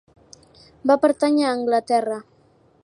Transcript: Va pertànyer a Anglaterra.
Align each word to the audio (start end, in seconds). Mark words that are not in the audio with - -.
Va 0.91 0.97
pertànyer 1.03 1.47
a 1.49 1.53
Anglaterra. 1.59 2.21